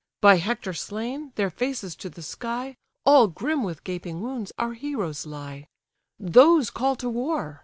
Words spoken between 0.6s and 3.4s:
slain, their faces to the sky, All